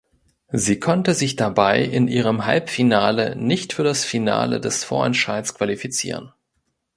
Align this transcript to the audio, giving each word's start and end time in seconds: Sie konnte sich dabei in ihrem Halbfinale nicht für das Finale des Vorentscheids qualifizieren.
Sie 0.51 0.79
konnte 0.79 1.13
sich 1.13 1.35
dabei 1.35 1.83
in 1.83 2.07
ihrem 2.07 2.47
Halbfinale 2.47 3.35
nicht 3.35 3.73
für 3.73 3.83
das 3.83 4.03
Finale 4.03 4.59
des 4.59 4.83
Vorentscheids 4.83 5.53
qualifizieren. 5.53 6.33